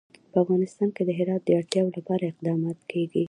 په 0.31 0.37
افغانستان 0.43 0.89
کې 0.95 1.03
د 1.05 1.11
هرات 1.19 1.41
د 1.45 1.49
اړتیاوو 1.59 1.95
لپاره 1.97 2.23
اقدامات 2.31 2.79
کېږي. 2.91 3.19